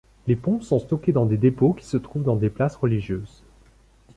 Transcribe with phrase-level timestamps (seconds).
[0.25, 3.43] Les pompes sont stockées dans des dépôts qui se trouvent dans des places religieuses.